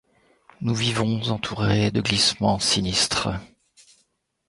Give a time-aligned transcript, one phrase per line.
[0.61, 3.29] Nous vivons entourés de glissements sinistres.